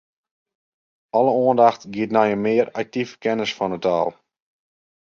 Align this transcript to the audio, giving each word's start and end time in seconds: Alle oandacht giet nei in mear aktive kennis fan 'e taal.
Alle 1.17 1.31
oandacht 1.43 1.81
giet 1.93 2.11
nei 2.13 2.29
in 2.35 2.41
mear 2.45 2.67
aktive 2.81 3.13
kennis 3.23 3.55
fan 3.57 3.73
'e 3.75 3.79
taal. 3.85 4.09